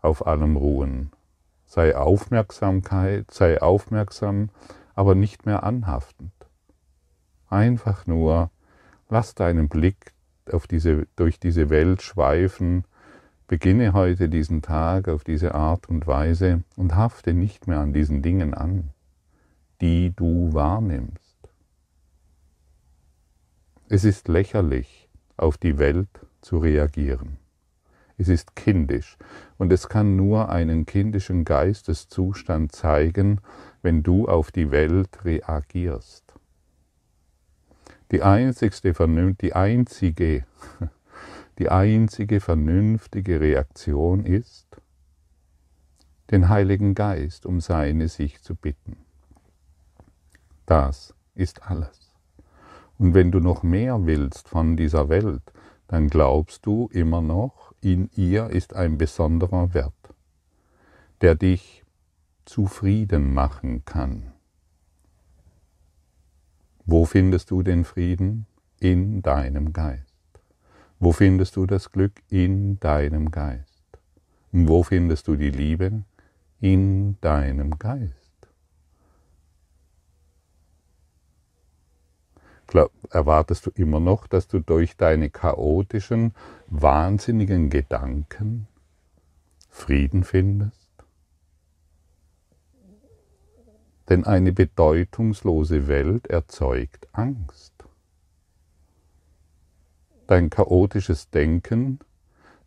auf 0.00 0.28
allem 0.28 0.56
ruhen. 0.56 1.10
Sei 1.66 1.96
Aufmerksamkeit, 1.96 3.32
sei 3.32 3.60
aufmerksam, 3.60 4.50
aber 4.94 5.16
nicht 5.16 5.44
mehr 5.44 5.64
anhaftend. 5.64 6.30
Einfach 7.50 8.06
nur, 8.06 8.52
lass 9.08 9.34
deinen 9.34 9.68
Blick 9.68 10.12
auf 10.52 10.68
diese, 10.68 11.08
durch 11.16 11.40
diese 11.40 11.68
Welt 11.68 12.00
schweifen, 12.00 12.84
beginne 13.48 13.94
heute 13.94 14.28
diesen 14.28 14.60
Tag 14.60 15.08
auf 15.08 15.24
diese 15.24 15.54
Art 15.54 15.88
und 15.88 16.06
Weise 16.06 16.62
und 16.76 16.94
hafte 16.94 17.32
nicht 17.32 17.66
mehr 17.66 17.80
an 17.80 17.94
diesen 17.94 18.22
Dingen 18.22 18.52
an, 18.52 18.90
die 19.80 20.12
du 20.14 20.52
wahrnimmst. 20.52 21.36
Es 23.88 24.04
ist 24.04 24.28
lächerlich, 24.28 25.08
auf 25.38 25.56
die 25.56 25.78
Welt 25.78 26.10
zu 26.42 26.58
reagieren. 26.58 27.38
Es 28.18 28.28
ist 28.28 28.54
kindisch 28.54 29.16
und 29.56 29.72
es 29.72 29.88
kann 29.88 30.14
nur 30.14 30.50
einen 30.50 30.84
kindischen 30.84 31.44
Geisteszustand 31.44 32.72
zeigen, 32.72 33.40
wenn 33.80 34.02
du 34.02 34.28
auf 34.28 34.52
die 34.52 34.70
Welt 34.70 35.24
reagierst. 35.24 36.34
Die 38.10 38.22
einzigste 38.22 38.92
die 39.40 39.54
einzige, 39.54 40.44
die 41.58 41.68
einzige 41.68 42.40
vernünftige 42.40 43.40
Reaktion 43.40 44.24
ist, 44.24 44.66
den 46.30 46.48
Heiligen 46.48 46.94
Geist 46.94 47.46
um 47.46 47.60
seine 47.60 48.08
sich 48.08 48.42
zu 48.42 48.54
bitten. 48.54 48.96
Das 50.66 51.14
ist 51.34 51.62
alles. 51.62 52.14
Und 52.98 53.14
wenn 53.14 53.30
du 53.32 53.40
noch 53.40 53.62
mehr 53.62 54.06
willst 54.06 54.48
von 54.48 54.76
dieser 54.76 55.08
Welt, 55.08 55.42
dann 55.86 56.08
glaubst 56.08 56.66
du 56.66 56.88
immer 56.92 57.22
noch, 57.22 57.72
in 57.80 58.10
ihr 58.14 58.50
ist 58.50 58.74
ein 58.74 58.98
besonderer 58.98 59.72
Wert, 59.72 59.94
der 61.22 61.34
dich 61.34 61.84
zufrieden 62.44 63.32
machen 63.32 63.84
kann. 63.84 64.32
Wo 66.84 67.04
findest 67.04 67.50
du 67.50 67.62
den 67.62 67.84
Frieden? 67.84 68.46
In 68.80 69.22
deinem 69.22 69.72
Geist. 69.72 70.07
Wo 71.00 71.12
findest 71.12 71.56
du 71.56 71.66
das 71.66 71.92
Glück? 71.92 72.12
In 72.28 72.80
deinem 72.80 73.30
Geist. 73.30 73.84
Und 74.52 74.68
wo 74.68 74.82
findest 74.82 75.28
du 75.28 75.36
die 75.36 75.50
Liebe? 75.50 76.02
In 76.60 77.20
deinem 77.20 77.78
Geist. 77.78 78.28
erwartest 83.10 83.66
du 83.66 83.70
immer 83.74 84.00
noch, 84.00 84.26
dass 84.26 84.48
du 84.48 84.60
durch 84.60 84.96
deine 84.96 85.30
chaotischen, 85.30 86.34
wahnsinnigen 86.66 87.70
Gedanken 87.70 88.68
Frieden 89.70 90.24
findest? 90.24 90.88
Denn 94.08 94.24
eine 94.24 94.52
bedeutungslose 94.52 95.86
Welt 95.86 96.28
erzeugt 96.28 97.08
Angst. 97.12 97.77
Dein 100.28 100.50
chaotisches 100.50 101.30
Denken, 101.30 101.98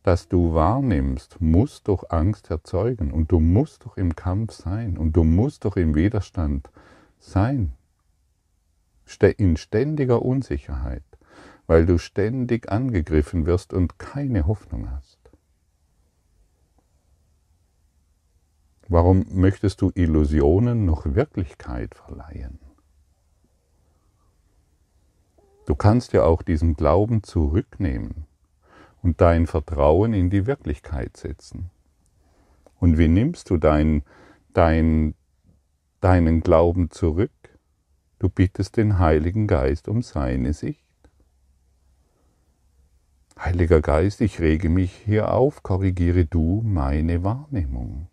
das 0.03 0.27
du 0.27 0.53
wahrnimmst, 0.53 1.39
muss 1.39 1.83
doch 1.83 2.09
Angst 2.09 2.49
erzeugen 2.49 3.11
und 3.11 3.31
du 3.31 3.39
musst 3.39 3.85
doch 3.85 3.95
im 3.95 4.15
Kampf 4.15 4.51
sein 4.51 4.97
und 4.97 5.15
du 5.15 5.23
musst 5.23 5.63
doch 5.63 5.77
im 5.77 5.95
Widerstand 5.95 6.69
sein 7.19 7.71
in 9.37 9.57
ständiger 9.57 10.21
Unsicherheit, 10.21 11.03
weil 11.67 11.85
du 11.85 11.99
ständig 11.99 12.71
angegriffen 12.71 13.45
wirst 13.45 13.73
und 13.73 13.99
keine 13.99 14.47
Hoffnung 14.47 14.89
hast. 14.89 15.19
Warum 18.87 19.25
möchtest 19.29 19.81
du 19.81 19.91
Illusionen 19.93 20.85
noch 20.85 21.05
Wirklichkeit 21.05 21.93
verleihen? 21.93 22.70
Du 25.65 25.75
kannst 25.75 26.13
ja 26.13 26.23
auch 26.23 26.41
diesen 26.41 26.75
Glauben 26.75 27.21
zurücknehmen 27.23 28.25
und 29.03 29.21
dein 29.21 29.45
Vertrauen 29.45 30.13
in 30.13 30.29
die 30.29 30.47
Wirklichkeit 30.47 31.17
setzen. 31.17 31.69
Und 32.79 32.97
wie 32.97 33.07
nimmst 33.07 33.49
du 33.51 33.57
dein, 33.57 34.03
dein, 34.53 35.13
deinen 35.99 36.41
Glauben 36.41 36.89
zurück? 36.89 37.31
Du 38.17 38.27
bittest 38.29 38.77
den 38.77 38.97
Heiligen 38.97 39.45
Geist 39.45 39.87
um 39.87 40.01
seine 40.01 40.53
Sicht. 40.53 40.81
Heiliger 43.37 43.81
Geist, 43.81 44.21
ich 44.21 44.39
rege 44.39 44.69
mich 44.69 44.93
hier 44.93 45.31
auf, 45.31 45.63
korrigiere 45.63 46.25
du 46.25 46.61
meine 46.63 47.23
Wahrnehmung. 47.23 48.07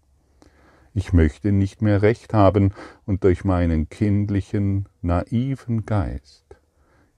Ich 0.95 1.13
möchte 1.13 1.53
nicht 1.53 1.81
mehr 1.83 2.03
recht 2.03 2.35
haben 2.35 2.73
und 3.07 3.25
durch 3.25 3.45
meinen 3.45 3.89
kindlichen, 3.89 4.89
naiven 5.03 5.87
Geist 5.87 6.58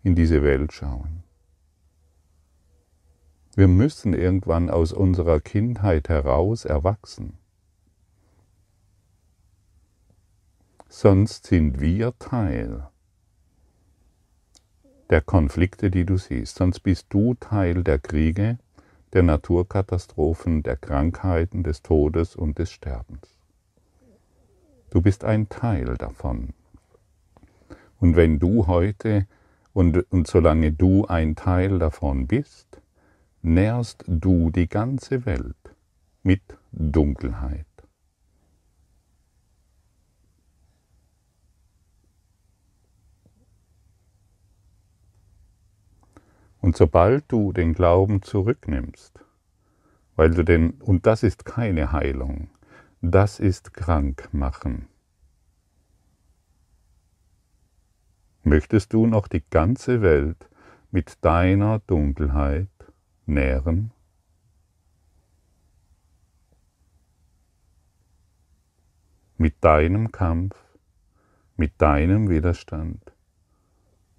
in 0.02 0.14
diese 0.14 0.42
Welt 0.42 0.73
schauen. 0.73 1.23
Wir 3.54 3.69
müssen 3.69 4.14
irgendwann 4.14 4.71
aus 4.71 4.92
unserer 4.92 5.40
Kindheit 5.40 6.09
heraus 6.09 6.64
erwachsen. 6.64 7.37
Sonst 10.88 11.47
sind 11.47 11.80
wir 11.80 12.19
Teil 12.19 12.88
der 15.11 15.21
Konflikte, 15.21 15.90
die 15.90 16.04
du 16.04 16.16
siehst. 16.16 16.57
Sonst 16.57 16.80
bist 16.80 17.07
du 17.11 17.35
Teil 17.35 17.83
der 17.83 17.99
Kriege, 17.99 18.59
der 19.12 19.25
Naturkatastrophen, 19.25 20.62
der 20.62 20.76
Krankheiten, 20.76 21.64
des 21.64 21.83
Todes 21.83 22.37
und 22.37 22.59
des 22.59 22.71
Sterbens. 22.71 23.37
Du 24.90 25.02
bist 25.02 25.25
ein 25.25 25.49
Teil 25.49 25.97
davon. 25.97 26.54
Und 27.99 28.16
wenn 28.16 28.38
du 28.38 28.66
heute 28.66 29.26
und, 29.73 30.11
und 30.12 30.27
solange 30.27 30.73
du 30.73 31.07
ein 31.07 31.37
Teil 31.37 31.79
davon 31.79 32.27
bist, 32.27 32.81
nährst 33.43 34.05
du 34.07 34.50
die 34.50 34.69
ganze 34.69 35.25
Welt 35.27 35.57
mit 36.23 36.43
Dunkelheit. 36.73 37.67
Und 46.61 46.77
sobald 46.77 47.25
du 47.33 47.53
den 47.53 47.73
Glauben 47.73 48.23
zurücknimmst, 48.23 49.25
weil 50.15 50.31
du 50.31 50.45
den, 50.45 50.73
und 50.73 51.07
das 51.07 51.23
ist 51.23 51.47
keine 51.47 51.93
Heilung, 51.93 52.50
das 53.00 53.41
ist 53.41 53.73
krank 53.73 54.29
machen. 54.33 54.87
Möchtest 58.43 58.93
du 58.93 59.07
noch 59.07 59.29
die 59.29 59.45
ganze 59.51 60.03
Welt 60.03 60.49
mit 60.91 61.25
deiner 61.25 61.81
Dunkelheit 61.81 62.69
nähren? 63.27 63.93
Mit 69.37 69.63
deinem 69.63 70.13
Kampf, 70.13 70.57
mit 71.57 71.81
deinem 71.81 72.29
Widerstand, 72.29 73.13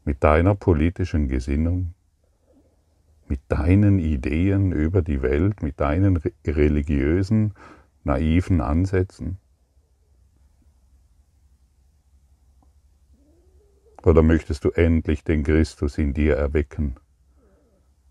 mit 0.04 0.24
deiner 0.24 0.56
politischen 0.56 1.28
Gesinnung? 1.28 1.94
mit 3.32 3.40
deinen 3.48 3.98
Ideen 3.98 4.74
über 4.74 5.02
die 5.02 5.22
Welt, 5.22 5.64
mit 5.64 5.80
deinen 5.80 6.20
religiösen, 6.46 7.54
naiven 8.04 8.60
Ansätzen? 8.60 9.38
Oder 14.04 14.24
möchtest 14.24 14.66
du 14.66 14.72
endlich 14.72 15.24
den 15.24 15.44
Christus 15.44 15.98
in 15.98 16.14
dir 16.14 16.36
erwecken, 16.36 16.96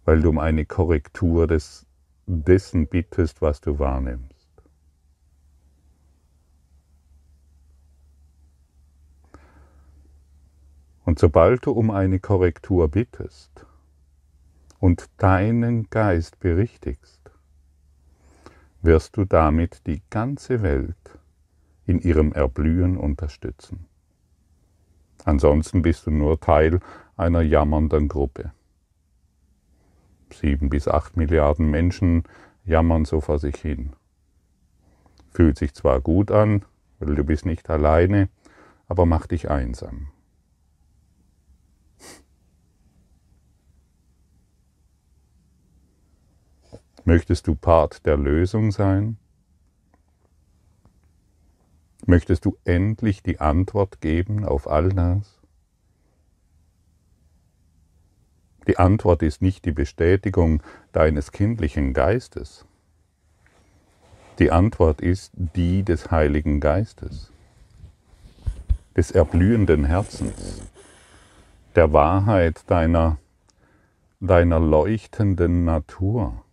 weil 0.04 0.22
du 0.22 0.28
um 0.28 0.38
eine 0.38 0.64
Korrektur 0.64 1.46
des, 1.46 1.86
dessen 2.26 2.86
bittest, 2.86 3.42
was 3.42 3.60
du 3.60 3.78
wahrnimmst? 3.78 4.36
Und 11.04 11.18
sobald 11.18 11.66
du 11.66 11.72
um 11.72 11.90
eine 11.90 12.20
Korrektur 12.20 12.88
bittest, 12.88 13.66
und 14.80 15.10
deinen 15.18 15.88
Geist 15.90 16.40
berichtigst, 16.40 17.20
wirst 18.82 19.16
du 19.16 19.26
damit 19.26 19.86
die 19.86 20.02
ganze 20.08 20.62
Welt 20.62 21.18
in 21.86 22.00
ihrem 22.00 22.32
Erblühen 22.32 22.96
unterstützen. 22.96 23.89
Ansonsten 25.24 25.82
bist 25.82 26.06
du 26.06 26.10
nur 26.10 26.40
Teil 26.40 26.80
einer 27.16 27.42
jammernden 27.42 28.08
Gruppe. 28.08 28.52
Sieben 30.32 30.70
bis 30.70 30.88
acht 30.88 31.16
Milliarden 31.16 31.70
Menschen 31.70 32.24
jammern 32.64 33.04
so 33.04 33.20
vor 33.20 33.38
sich 33.38 33.56
hin. 33.56 33.92
Fühlt 35.32 35.58
sich 35.58 35.74
zwar 35.74 36.00
gut 36.00 36.30
an, 36.30 36.64
weil 36.98 37.14
du 37.14 37.24
bist 37.24 37.46
nicht 37.46 37.68
alleine, 37.70 38.28
aber 38.88 39.06
macht 39.06 39.30
dich 39.30 39.50
einsam. 39.50 40.08
Möchtest 47.04 47.46
du 47.46 47.54
Part 47.54 48.06
der 48.06 48.16
Lösung 48.16 48.72
sein? 48.72 49.16
Möchtest 52.06 52.44
du 52.44 52.56
endlich 52.64 53.22
die 53.22 53.40
Antwort 53.40 54.00
geben 54.00 54.44
auf 54.44 54.68
all 54.68 54.88
das? 54.90 55.40
Die 58.66 58.78
Antwort 58.78 59.22
ist 59.22 59.42
nicht 59.42 59.64
die 59.64 59.72
Bestätigung 59.72 60.62
deines 60.92 61.32
kindlichen 61.32 61.92
Geistes. 61.92 62.66
Die 64.38 64.50
Antwort 64.50 65.00
ist 65.00 65.32
die 65.34 65.82
des 65.82 66.10
Heiligen 66.10 66.60
Geistes, 66.60 67.30
des 68.96 69.10
erblühenden 69.10 69.84
Herzens, 69.84 70.62
der 71.74 71.92
Wahrheit 71.92 72.62
deiner, 72.70 73.18
deiner 74.20 74.60
leuchtenden 74.60 75.64
Natur. 75.64 76.44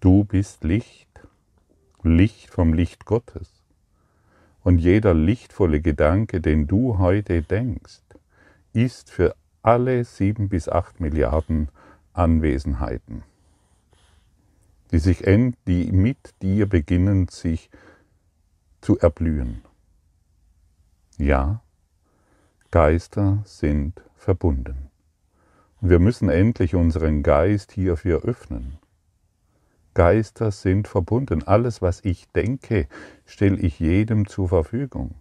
Du 0.00 0.24
bist 0.24 0.62
Licht, 0.62 1.05
Licht 2.06 2.50
vom 2.50 2.72
Licht 2.72 3.04
Gottes. 3.04 3.52
Und 4.62 4.78
jeder 4.78 5.14
lichtvolle 5.14 5.80
Gedanke, 5.80 6.40
den 6.40 6.66
du 6.66 6.98
heute 6.98 7.42
denkst, 7.42 8.02
ist 8.72 9.10
für 9.10 9.34
alle 9.62 10.04
sieben 10.04 10.48
bis 10.48 10.68
acht 10.68 11.00
Milliarden 11.00 11.68
Anwesenheiten, 12.12 13.22
die, 14.90 14.98
sich, 14.98 15.18
die 15.66 15.92
mit 15.92 16.34
dir 16.42 16.68
beginnen, 16.68 17.28
sich 17.28 17.70
zu 18.80 18.98
erblühen. 18.98 19.62
Ja, 21.18 21.62
Geister 22.70 23.42
sind 23.44 24.02
verbunden. 24.16 24.90
Und 25.80 25.90
wir 25.90 25.98
müssen 25.98 26.28
endlich 26.28 26.74
unseren 26.74 27.22
Geist 27.22 27.72
hierfür 27.72 28.22
öffnen. 28.22 28.78
Geister 29.96 30.50
sind 30.50 30.88
verbunden. 30.88 31.42
Alles, 31.44 31.80
was 31.80 32.04
ich 32.04 32.30
denke, 32.32 32.86
stelle 33.24 33.56
ich 33.56 33.80
jedem 33.80 34.28
zur 34.28 34.46
Verfügung. 34.46 35.14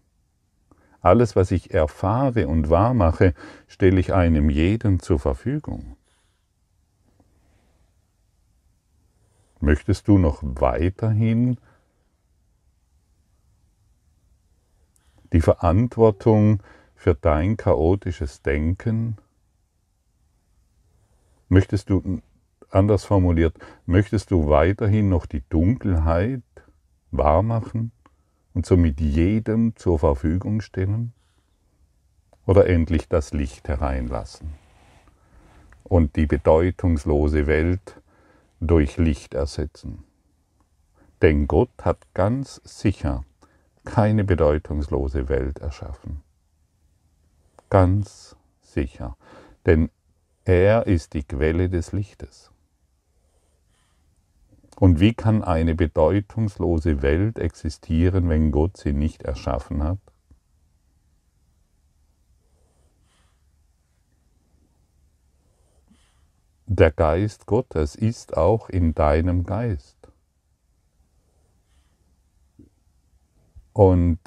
Alles, 1.00 1.38
was 1.38 1.52
ich 1.52 1.74
erfahre 1.74 2.50
und 2.50 2.70
wahrmache, 2.70 3.34
stelle 3.70 4.02
ich 4.02 4.14
einem 4.14 4.50
jeden 4.50 5.00
zur 5.00 5.18
Verfügung. 5.18 5.96
Möchtest 9.62 10.10
du 10.10 10.18
noch 10.18 10.42
weiterhin 10.44 11.58
die 15.32 15.40
Verantwortung 15.40 16.62
für 16.96 17.16
dein 17.16 17.56
chaotisches 17.56 18.42
Denken? 18.42 19.16
Möchtest 21.48 21.90
du 21.90 22.22
Anders 22.70 23.06
formuliert, 23.06 23.58
möchtest 23.86 24.32
du 24.32 24.50
weiterhin 24.50 25.10
noch 25.10 25.26
die 25.26 25.44
Dunkelheit 25.50 26.44
wahrmachen 27.12 27.92
und 28.54 28.66
somit 28.66 29.00
jedem 29.00 29.76
zur 29.76 30.00
Verfügung 30.00 30.62
stellen? 30.62 31.14
Oder 32.46 32.68
endlich 32.68 33.08
das 33.10 33.34
Licht 33.34 33.68
hereinlassen 33.68 34.54
und 35.84 36.16
die 36.16 36.28
bedeutungslose 36.28 37.48
Welt 37.48 38.02
durch 38.60 38.98
Licht 38.98 39.34
ersetzen? 39.34 40.04
Denn 41.22 41.48
Gott 41.48 41.72
hat 41.82 41.98
ganz 42.14 42.62
sicher 42.64 43.24
keine 43.86 44.24
bedeutungslose 44.24 45.30
Welt 45.30 45.60
erschaffen. 45.60 46.22
Ganz 47.70 48.36
sicher. 48.62 49.16
Denn 49.66 49.90
er 50.44 50.88
ist 50.88 51.14
die 51.14 51.24
Quelle 51.24 51.70
des 51.70 51.92
Lichtes. 51.92 52.52
Und 54.76 55.00
wie 55.00 55.14
kann 55.14 55.44
eine 55.44 55.76
bedeutungslose 55.76 57.02
Welt 57.02 57.40
existieren, 57.40 58.30
wenn 58.30 58.52
Gott 58.52 58.78
sie 58.78 58.94
nicht 58.94 59.24
erschaffen 59.24 59.84
hat? 59.84 60.00
der 66.68 66.92
Geist 66.92 67.46
Gottes 67.46 67.96
ist 67.96 68.36
auch 68.36 68.70
in 68.70 68.94
deinem 68.94 69.46
Geist. 69.46 69.96
Und 73.74 74.20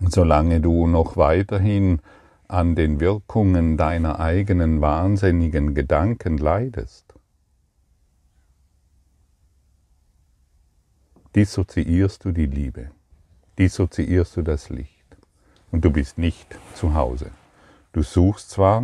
solange 0.00 0.60
du 0.60 0.86
noch 0.86 1.16
weiterhin 1.16 2.00
an 2.48 2.74
den 2.74 3.00
Wirkungen 3.00 3.76
deiner 3.76 4.20
eigenen 4.20 4.80
wahnsinnigen 4.80 5.74
Gedanken 5.74 6.38
leidest, 6.38 7.14
dissoziierst 11.34 12.24
du 12.24 12.32
die 12.32 12.46
Liebe, 12.46 12.90
dissoziierst 13.58 14.36
du 14.36 14.42
das 14.42 14.68
Licht 14.68 15.16
und 15.70 15.84
du 15.84 15.90
bist 15.90 16.18
nicht 16.18 16.58
zu 16.74 16.94
Hause. 16.94 17.30
Du 17.92 18.02
suchst 18.02 18.50
zwar 18.50 18.82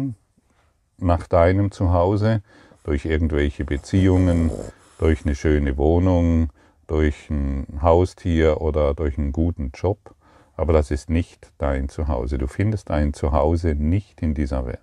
nach 0.99 1.27
deinem 1.27 1.71
Zuhause 1.71 2.43
durch 2.85 3.05
irgendwelche 3.05 3.65
Beziehungen, 3.65 4.51
durch 4.99 5.25
eine 5.25 5.35
schöne 5.35 5.77
Wohnung, 5.77 6.51
durch 6.87 7.29
ein 7.31 7.81
Haustier 7.83 8.61
oder 8.61 8.95
durch 8.95 9.19
einen 9.19 9.33
guten 9.33 9.71
Job, 9.75 10.15
aber 10.57 10.73
das 10.73 10.91
ist 10.91 11.11
nicht 11.11 11.53
dein 11.59 11.89
Zuhause. 11.89 12.39
Du 12.39 12.47
findest 12.47 12.91
ein 12.91 13.13
Zuhause 13.13 13.75
nicht 13.75 14.23
in 14.23 14.35
dieser 14.35 14.67
Welt. 14.67 14.81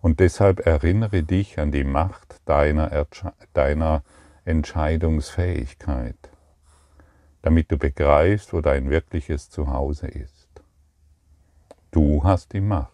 Und 0.00 0.18
deshalb 0.18 0.66
erinnere 0.66 1.22
dich 1.22 1.60
an 1.60 1.70
die 1.70 1.84
Macht 1.84 2.40
deiner, 2.44 3.06
deiner 3.52 4.02
Entscheidungsfähigkeit, 4.44 6.16
damit 7.42 7.70
du 7.70 7.78
begreifst, 7.78 8.52
wo 8.52 8.60
dein 8.60 8.90
wirkliches 8.90 9.50
Zuhause 9.50 10.08
ist. 10.08 10.48
Du 11.92 12.24
hast 12.24 12.52
die 12.52 12.60
Macht, 12.60 12.90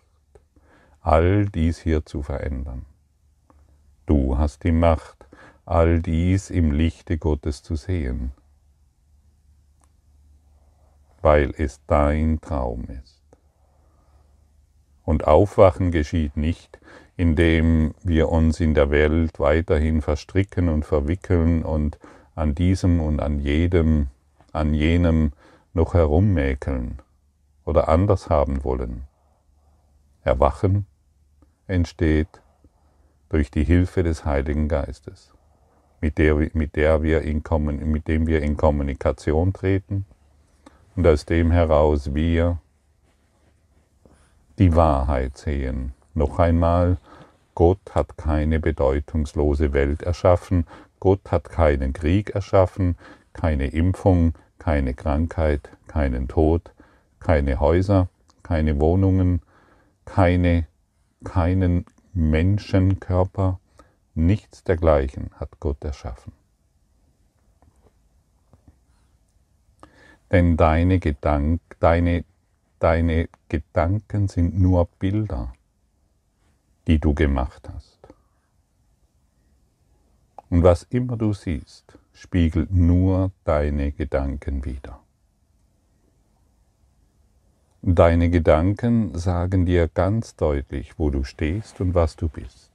all 1.01 1.47
dies 1.47 1.79
hier 1.79 2.05
zu 2.05 2.23
verändern. 2.23 2.85
Du 4.05 4.37
hast 4.37 4.65
die 4.65 4.73
Macht, 4.73 5.27
all 5.65 6.03
dies 6.03 6.51
im 6.51 6.73
Lichte 6.73 7.17
Gottes 7.17 7.63
zu 7.63 7.77
sehen, 7.77 8.33
weil 11.23 11.55
es 11.57 11.81
dein 11.87 12.41
Traum 12.41 12.85
ist. 12.85 13.18
Und 15.09 15.27
Aufwachen 15.27 15.91
geschieht 15.91 16.37
nicht, 16.37 16.79
indem 17.17 17.95
wir 18.03 18.29
uns 18.29 18.61
in 18.61 18.75
der 18.75 18.91
Welt 18.91 19.41
weiterhin 19.41 20.03
verstricken 20.03 20.69
und 20.69 20.85
verwickeln 20.85 21.65
und 21.65 21.99
an 22.35 22.55
diesem 22.55 23.01
und 23.01 23.19
an 23.19 23.39
jedem, 23.41 24.09
an 24.53 24.75
jenem 24.75 25.33
noch 25.73 25.95
herummäkeln 25.95 26.99
oder 27.65 27.89
anders 27.89 28.29
haben 28.29 28.65
wollen. 28.65 29.05
Erwachen 30.25 30.85
entsteht 31.69 32.43
durch 33.31 33.51
die 33.51 33.65
Hilfe 33.65 34.03
des 34.03 34.27
Heiligen 34.27 34.69
Geistes, 34.69 35.33
mit, 36.03 36.19
der, 36.19 36.35
mit, 36.53 36.77
der 36.77 37.03
wir 37.03 37.23
in, 37.23 37.43
mit 37.91 38.09
dem 38.09 38.27
wir 38.27 38.43
in 38.43 38.59
Kommunikation 38.59 39.55
treten 39.55 40.05
und 40.97 41.07
aus 41.07 41.25
dem 41.25 41.51
heraus 41.51 42.15
wir 42.15 42.59
die 44.59 44.75
Wahrheit 44.75 45.39
sehen. 45.39 45.93
Noch 46.15 46.39
einmal, 46.39 46.99
Gott 47.55 47.95
hat 47.95 48.17
keine 48.17 48.61
bedeutungslose 48.61 49.73
Welt 49.73 50.03
erschaffen, 50.03 50.67
Gott 51.01 51.31
hat 51.31 51.49
keinen 51.51 51.93
Krieg 51.93 52.31
erschaffen, 52.31 52.97
keine 53.33 53.69
Impfung, 53.69 54.35
keine 54.59 54.95
Krankheit, 54.95 55.71
keinen 55.87 56.29
Tod, 56.29 56.73
keine 57.21 57.61
Häuser, 57.61 58.09
keine 58.43 58.81
Wohnungen, 58.81 59.43
keine, 60.05 60.67
keinen 61.25 61.85
Menschenkörper, 62.13 63.61
nichts 64.15 64.65
dergleichen 64.65 65.31
hat 65.39 65.61
Gott 65.61 65.85
erschaffen. 65.85 66.33
Denn 70.33 70.57
deine, 70.57 70.99
Gedank, 70.99 71.61
deine, 71.81 72.25
deine 72.79 73.29
Gedanken 73.49 74.29
sind 74.29 74.59
nur 74.59 74.87
Bilder 74.99 75.53
die 76.89 76.99
du 76.99 77.15
gemacht 77.15 77.69
hast. 77.73 77.99
Und 80.49 80.63
was 80.63 80.85
immer 80.85 81.19
du 81.19 81.35
siehst, 81.35 81.99
spiegelt 82.15 82.73
nur 82.73 83.31
deine 83.45 83.93
Gedanken 83.93 84.65
wider. 84.65 84.99
Deine 87.83 88.31
Gedanken 88.31 89.17
sagen 89.17 89.67
dir 89.67 89.87
ganz 89.89 90.35
deutlich, 90.35 90.99
wo 90.99 91.11
du 91.11 91.23
stehst 91.23 91.81
und 91.81 91.95
was 91.95 92.17
du 92.17 92.29
bist. 92.29 92.73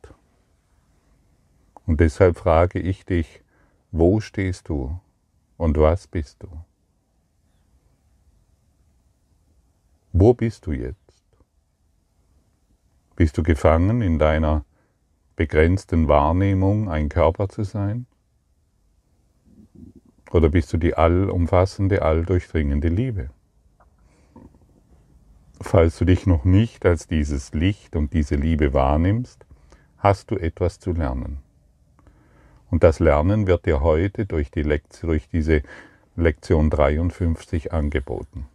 Und 1.85 1.99
deshalb 1.99 2.37
frage 2.37 2.79
ich 2.79 3.03
dich, 3.05 3.41
wo 3.91 4.21
stehst 4.21 4.69
du 4.69 4.97
und 5.57 5.77
was 5.77 6.07
bist 6.07 6.43
du? 6.43 6.47
Wo 10.15 10.35
bist 10.35 10.67
du 10.67 10.73
jetzt? 10.73 11.11
Bist 13.15 13.35
du 13.35 13.41
gefangen 13.41 14.03
in 14.03 14.19
deiner 14.19 14.63
begrenzten 15.35 16.07
Wahrnehmung, 16.07 16.87
ein 16.87 17.09
Körper 17.09 17.49
zu 17.49 17.63
sein? 17.63 18.05
Oder 20.31 20.49
bist 20.49 20.71
du 20.71 20.77
die 20.77 20.93
allumfassende, 20.93 22.03
alldurchdringende 22.03 22.89
Liebe? 22.89 23.31
Falls 25.59 25.97
du 25.97 26.05
dich 26.05 26.27
noch 26.27 26.45
nicht 26.45 26.85
als 26.85 27.07
dieses 27.07 27.51
Licht 27.55 27.95
und 27.95 28.13
diese 28.13 28.35
Liebe 28.35 28.71
wahrnimmst, 28.71 29.47
hast 29.97 30.29
du 30.29 30.35
etwas 30.35 30.79
zu 30.79 30.91
lernen. 30.91 31.39
Und 32.69 32.83
das 32.83 32.99
Lernen 32.99 33.47
wird 33.47 33.65
dir 33.65 33.81
heute 33.81 34.27
durch, 34.27 34.51
die 34.51 34.61
Lektion, 34.61 35.09
durch 35.09 35.27
diese 35.27 35.63
Lektion 36.15 36.69
53 36.69 37.73
angeboten. 37.73 38.47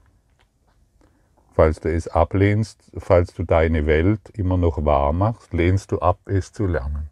Falls 1.58 1.80
du 1.80 1.92
es 1.92 2.06
ablehnst, 2.06 2.78
falls 2.98 3.34
du 3.34 3.42
deine 3.42 3.86
Welt 3.86 4.30
immer 4.34 4.56
noch 4.56 4.84
wahr 4.84 5.12
machst, 5.12 5.52
lehnst 5.52 5.90
du 5.90 5.98
ab, 5.98 6.20
es 6.26 6.52
zu 6.52 6.66
lernen. 6.66 7.10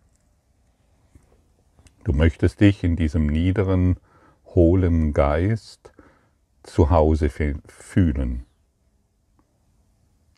Du 2.04 2.12
möchtest 2.12 2.61
dich 2.61 2.85
in 2.85 2.94
diesem 2.94 3.26
niederen, 3.26 3.98
hohlen 4.54 5.12
Geist 5.12 5.92
zu 6.62 6.90
Hause 6.90 7.28
fühlen. 7.28 8.46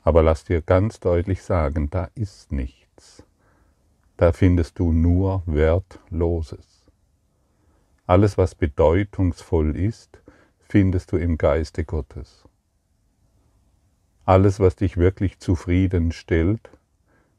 Aber 0.04 0.22
lass 0.22 0.42
dir 0.42 0.62
ganz 0.62 1.00
deutlich 1.00 1.42
sagen, 1.42 1.90
da 1.90 2.08
ist 2.14 2.50
nichts. 2.50 3.22
Da 4.16 4.32
findest 4.32 4.78
du 4.78 4.90
nur 4.90 5.42
Wertloses. 5.44 6.86
Alles, 8.06 8.38
was 8.38 8.54
bedeutungsvoll 8.54 9.76
ist, 9.76 10.22
findest 10.60 11.12
du 11.12 11.18
im 11.18 11.36
Geiste 11.36 11.84
Gottes. 11.84 12.47
Alles, 14.28 14.60
was 14.60 14.76
dich 14.76 14.98
wirklich 14.98 15.38
zufrieden 15.38 16.12
stellt, 16.12 16.68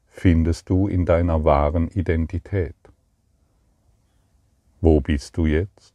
findest 0.08 0.68
du 0.68 0.88
in 0.88 1.06
deiner 1.06 1.44
wahren 1.44 1.86
Identität. 1.86 2.74
Wo 4.80 5.00
bist 5.00 5.36
du 5.36 5.46
jetzt? 5.46 5.94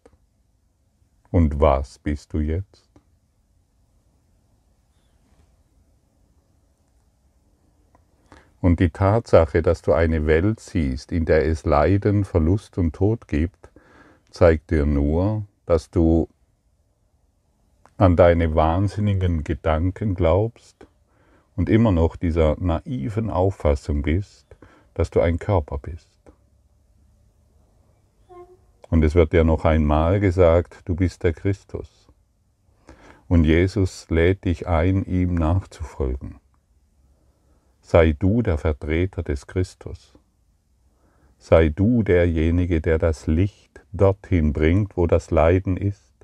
Und 1.31 1.59
was 1.59 1.99
bist 1.99 2.31
du 2.31 2.39
jetzt? 2.39 2.87
Und 8.61 8.79
die 8.79 8.89
Tatsache, 8.89 9.61
dass 9.61 9.81
du 9.81 9.91
eine 9.91 10.25
Welt 10.27 10.61
siehst, 10.61 11.11
in 11.11 11.25
der 11.25 11.45
es 11.45 11.65
Leiden, 11.65 12.23
Verlust 12.23 12.77
und 12.77 12.95
Tod 12.95 13.27
gibt, 13.27 13.69
zeigt 14.31 14.71
dir 14.71 14.85
nur, 14.85 15.43
dass 15.65 15.91
du 15.91 16.29
an 17.97 18.17
deine 18.17 18.55
wahnsinnigen 18.55 19.45
Gedanken 19.45 20.15
glaubst 20.15 20.85
und 21.55 21.69
immer 21.69 21.93
noch 21.93 22.17
dieser 22.17 22.59
naiven 22.59 23.29
Auffassung 23.29 24.01
bist, 24.01 24.45
dass 24.93 25.11
du 25.11 25.21
ein 25.21 25.39
Körper 25.39 25.77
bist. 25.77 26.09
Und 28.89 29.03
es 29.03 29.15
wird 29.15 29.31
dir 29.31 29.45
noch 29.45 29.63
einmal 29.63 30.19
gesagt, 30.19 30.81
du 30.85 30.95
bist 30.95 31.23
der 31.23 31.33
Christus. 31.33 32.07
Und 33.27 33.45
Jesus 33.45 34.09
lädt 34.09 34.43
dich 34.43 34.67
ein, 34.67 35.05
ihm 35.05 35.35
nachzufolgen. 35.35 36.35
Sei 37.81 38.11
du 38.11 38.41
der 38.41 38.57
Vertreter 38.57 39.23
des 39.23 39.47
Christus. 39.47 40.13
Sei 41.37 41.69
du 41.69 42.03
derjenige, 42.03 42.81
der 42.81 42.99
das 42.99 43.25
Licht 43.25 43.81
dorthin 43.93 44.53
bringt, 44.53 44.97
wo 44.97 45.07
das 45.07 45.31
Leiden 45.31 45.77
ist 45.77 46.14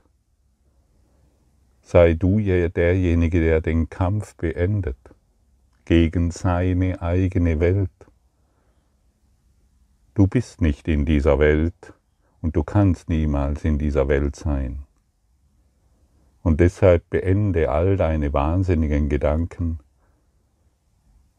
sei 1.81 2.13
du 2.13 2.39
derjenige, 2.39 3.41
der 3.41 3.61
den 3.61 3.89
Kampf 3.89 4.35
beendet 4.35 4.97
gegen 5.85 6.31
seine 6.31 7.01
eigene 7.01 7.59
Welt. 7.59 7.89
Du 10.13 10.27
bist 10.27 10.61
nicht 10.61 10.87
in 10.87 11.05
dieser 11.05 11.39
Welt 11.39 11.93
und 12.41 12.55
du 12.55 12.63
kannst 12.63 13.09
niemals 13.09 13.63
in 13.63 13.77
dieser 13.77 14.07
Welt 14.07 14.35
sein. 14.35 14.83
Und 16.43 16.59
deshalb 16.59 17.09
beende 17.09 17.69
all 17.69 17.97
deine 17.97 18.33
wahnsinnigen 18.33 19.09
Gedanken. 19.09 19.79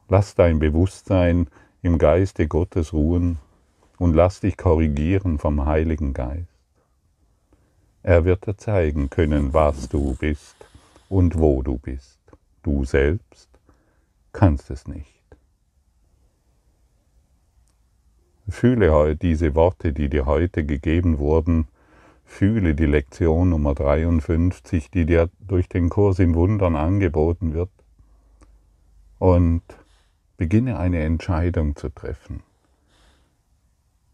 Lass 0.09 0.35
dein 0.35 0.59
Bewusstsein 0.59 1.49
im 1.83 1.99
Geiste 1.99 2.47
Gottes 2.47 2.93
ruhen 2.93 3.39
und 3.99 4.15
lass 4.15 4.41
dich 4.41 4.57
korrigieren 4.57 5.39
vom 5.39 5.67
Heiligen 5.67 6.13
Geist. 6.13 6.52
Er 8.03 8.25
wird 8.25 8.47
dir 8.47 8.57
zeigen 8.57 9.11
können, 9.11 9.55
was 9.55 9.89
du 9.89 10.15
bist 10.15 10.57
und 11.09 11.39
wo 11.39 11.63
du 11.63 11.79
bist. 11.79 12.19
Du 12.63 12.85
selbst 12.85 13.49
kannst 14.33 14.71
es 14.71 14.89
nicht. 14.89 15.23
Fühle 18.49 19.17
diese 19.17 19.55
Worte, 19.55 19.93
die 19.93 20.09
dir 20.09 20.27
heute 20.27 20.65
gegeben 20.65 21.19
wurden. 21.19 21.69
Fühle 22.25 22.75
die 22.75 22.87
Lektion 22.87 23.51
Nummer 23.51 23.75
53, 23.75 24.91
die 24.91 25.07
dir 25.07 25.29
durch 25.41 25.69
den 25.69 25.89
Kurs 25.89 26.19
im 26.19 26.35
Wundern 26.35 26.77
angeboten 26.77 27.55
wird. 27.55 27.71
Und 29.19 29.63
beginne 30.37 30.79
eine 30.79 31.03
Entscheidung 31.05 31.77
zu 31.77 31.89
treffen. 31.89 32.43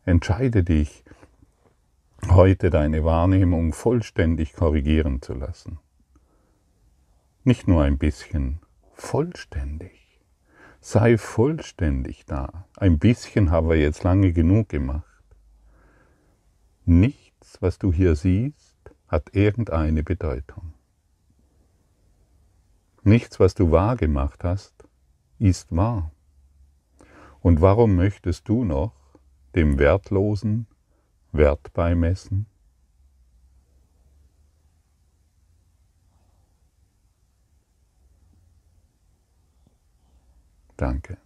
Entscheide 0.04 0.62
dich, 0.62 1.04
heute 2.26 2.70
deine 2.70 3.04
Wahrnehmung 3.04 3.72
vollständig 3.72 4.52
korrigieren 4.54 5.22
zu 5.22 5.34
lassen. 5.34 5.78
Nicht 7.44 7.68
nur 7.68 7.82
ein 7.82 7.98
bisschen, 7.98 8.60
vollständig. 8.92 10.20
Sei 10.80 11.18
vollständig 11.18 12.24
da. 12.26 12.66
Ein 12.76 12.98
bisschen 12.98 13.50
haben 13.50 13.68
wir 13.68 13.76
jetzt 13.76 14.04
lange 14.04 14.32
genug 14.32 14.68
gemacht. 14.68 15.04
Nichts, 16.84 17.60
was 17.60 17.78
du 17.78 17.92
hier 17.92 18.16
siehst, 18.16 18.76
hat 19.08 19.34
irgendeine 19.34 20.02
Bedeutung. 20.02 20.74
Nichts, 23.02 23.40
was 23.40 23.54
du 23.54 23.70
wahr 23.70 23.96
gemacht 23.96 24.44
hast, 24.44 24.74
ist 25.38 25.74
wahr. 25.74 26.10
Und 27.40 27.60
warum 27.60 27.94
möchtest 27.94 28.48
du 28.48 28.64
noch 28.64 28.92
dem 29.54 29.78
Wertlosen 29.78 30.66
Wert 31.32 31.72
beimessen? 31.72 32.46
Danke 40.76 41.18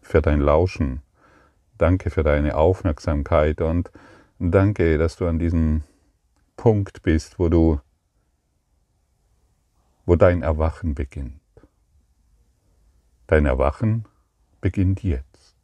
für 0.00 0.22
dein 0.22 0.40
Lauschen. 0.40 1.02
Danke 1.78 2.10
für 2.10 2.22
deine 2.22 2.56
Aufmerksamkeit 2.56 3.60
und 3.60 3.90
danke, 4.38 4.96
dass 4.98 5.16
du 5.16 5.26
an 5.26 5.38
diesem 5.38 5.82
Punkt 6.56 7.02
bist, 7.02 7.38
wo 7.38 7.48
du, 7.48 7.80
wo 10.06 10.14
dein 10.14 10.42
Erwachen 10.42 10.94
beginnt. 10.94 11.40
Dein 13.26 13.46
Erwachen 13.46 14.04
beginnt 14.60 15.02
jetzt. 15.02 15.56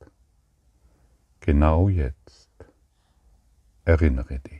Genau 1.40 1.88
jetzt. 1.88 2.39
Erinnere 3.84 4.38
dich. 4.40 4.59